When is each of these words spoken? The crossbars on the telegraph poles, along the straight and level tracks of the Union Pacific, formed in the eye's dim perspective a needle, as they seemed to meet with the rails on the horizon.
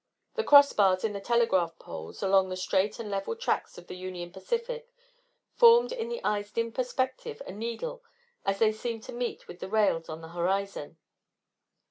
The 0.33 0.43
crossbars 0.43 1.05
on 1.05 1.13
the 1.13 1.21
telegraph 1.21 1.77
poles, 1.77 2.23
along 2.23 2.49
the 2.49 2.57
straight 2.57 2.97
and 2.97 3.11
level 3.11 3.35
tracks 3.35 3.77
of 3.77 3.85
the 3.85 3.93
Union 3.95 4.31
Pacific, 4.31 4.89
formed 5.53 5.91
in 5.91 6.09
the 6.09 6.23
eye's 6.23 6.49
dim 6.51 6.71
perspective 6.71 7.39
a 7.45 7.51
needle, 7.51 8.03
as 8.43 8.57
they 8.57 8.71
seemed 8.71 9.03
to 9.03 9.13
meet 9.13 9.47
with 9.47 9.59
the 9.59 9.69
rails 9.69 10.09
on 10.09 10.21
the 10.21 10.29
horizon. 10.29 10.97